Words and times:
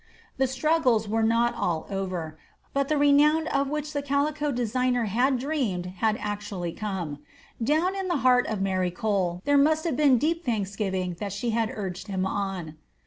The 0.37 0.47
struggles 0.47 1.07
were 1.07 1.21
not 1.21 1.53
all 1.53 1.85
over, 1.91 2.35
but 2.73 2.87
the 2.87 2.97
"renown" 2.97 3.45
of 3.45 3.69
which 3.69 3.93
the 3.93 4.01
calico 4.01 4.51
designer 4.51 5.03
had 5.05 5.37
dreamed 5.37 5.85
had 6.01 6.17
actually 6.19 6.71
come. 6.73 7.19
Down 7.63 7.95
in 7.95 8.07
the 8.07 8.17
heart 8.25 8.47
of 8.47 8.63
Mary 8.63 8.89
Cole 8.89 9.43
there 9.45 9.59
must 9.59 9.83
have 9.83 9.95
been 9.97 10.17
deep 10.17 10.43
thanksgiving 10.43 11.17
that 11.19 11.31
she 11.33 11.51
had 11.51 11.69
urged 11.75 12.07
him 12.07 12.25
on. 12.25 12.77